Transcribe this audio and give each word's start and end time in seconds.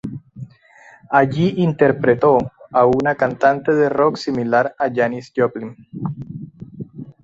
Allí 1.11 1.53
interpretó 1.61 2.39
a 2.71 2.87
una 2.87 3.13
cantante 3.13 3.71
de 3.75 3.87
rock 3.87 4.17
similar 4.17 4.73
a 4.79 4.91
Janis 4.91 5.31
Joplin. 5.37 5.75